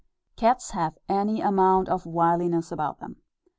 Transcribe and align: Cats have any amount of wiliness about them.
Cats 0.35 0.71
have 0.71 0.97
any 1.07 1.41
amount 1.41 1.87
of 1.87 2.07
wiliness 2.07 2.71
about 2.71 2.99
them. 2.99 3.17